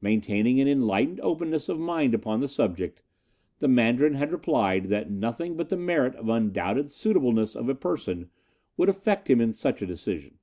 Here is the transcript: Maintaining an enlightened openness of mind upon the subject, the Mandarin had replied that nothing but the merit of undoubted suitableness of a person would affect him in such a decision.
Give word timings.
Maintaining 0.00 0.58
an 0.58 0.66
enlightened 0.66 1.20
openness 1.22 1.68
of 1.68 1.78
mind 1.78 2.14
upon 2.14 2.40
the 2.40 2.48
subject, 2.48 3.02
the 3.58 3.68
Mandarin 3.68 4.14
had 4.14 4.32
replied 4.32 4.86
that 4.86 5.10
nothing 5.10 5.54
but 5.54 5.68
the 5.68 5.76
merit 5.76 6.14
of 6.16 6.30
undoubted 6.30 6.90
suitableness 6.90 7.54
of 7.54 7.68
a 7.68 7.74
person 7.74 8.30
would 8.78 8.88
affect 8.88 9.28
him 9.28 9.38
in 9.38 9.52
such 9.52 9.82
a 9.82 9.86
decision. 9.86 10.38